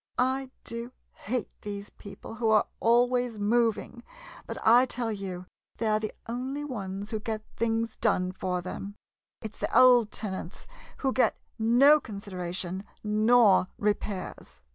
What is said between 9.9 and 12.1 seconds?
tenants who get no 4* MODERN MONOLOGUES